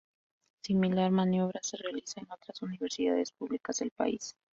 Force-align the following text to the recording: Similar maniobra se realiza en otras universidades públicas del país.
Similar 0.63 1.11
maniobra 1.11 1.59
se 1.61 1.77
realiza 1.77 2.21
en 2.21 2.31
otras 2.31 2.59
universidades 2.63 3.31
públicas 3.33 3.77
del 3.77 3.91
país. 3.91 4.35